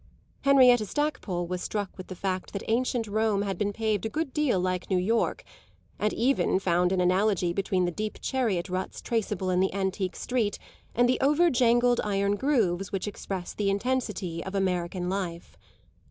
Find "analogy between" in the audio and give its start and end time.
6.99-7.85